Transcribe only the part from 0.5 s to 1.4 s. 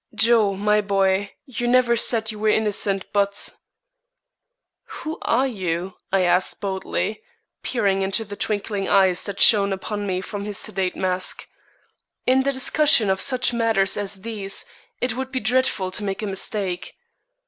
my boy,